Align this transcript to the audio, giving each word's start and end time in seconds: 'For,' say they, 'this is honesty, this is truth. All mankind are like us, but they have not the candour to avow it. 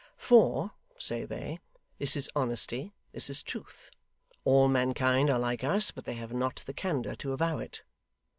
'For,' 0.17 0.71
say 0.97 1.25
they, 1.25 1.59
'this 1.99 2.15
is 2.15 2.29
honesty, 2.35 2.95
this 3.11 3.29
is 3.29 3.43
truth. 3.43 3.91
All 4.45 4.67
mankind 4.67 5.29
are 5.29 5.37
like 5.37 5.63
us, 5.63 5.91
but 5.91 6.05
they 6.05 6.15
have 6.15 6.33
not 6.33 6.63
the 6.65 6.73
candour 6.73 7.13
to 7.17 7.33
avow 7.33 7.59
it. 7.59 7.83